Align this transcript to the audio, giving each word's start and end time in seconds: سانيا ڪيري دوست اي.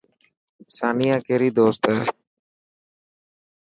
سانيا 0.77 1.15
ڪيري 1.27 1.49
دوست 1.59 1.83
اي. 1.91 1.99